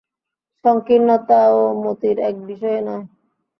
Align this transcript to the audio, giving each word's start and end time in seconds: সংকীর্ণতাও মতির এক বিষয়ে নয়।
সংকীর্ণতাও 0.65 1.57
মতির 1.83 2.17
এক 2.29 2.35
বিষয়ে 2.47 2.79
নয়। 2.81 3.05